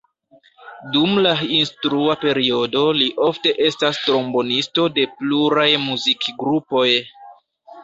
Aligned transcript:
Dum 0.93 1.11
la 1.25 1.33
instrua 1.57 2.15
periodo 2.23 2.81
li 3.01 3.11
ofte 3.27 3.53
estas 3.67 4.01
trombonisto 4.07 4.89
de 4.99 5.07
pluraj 5.23 5.69
muzikgrupoj. 5.87 6.91